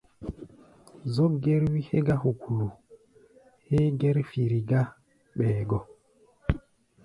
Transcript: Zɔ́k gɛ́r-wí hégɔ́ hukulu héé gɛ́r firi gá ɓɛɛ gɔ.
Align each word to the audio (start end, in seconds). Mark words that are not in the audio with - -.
Zɔ́k 1.13 1.33
gɛ́r-wí 1.43 1.79
hégɔ́ 1.89 2.17
hukulu 2.21 2.67
héé 3.67 3.87
gɛ́r 3.99 4.17
firi 4.29 4.59
gá 4.69 4.81
ɓɛɛ 5.37 5.61
gɔ. 5.69 5.79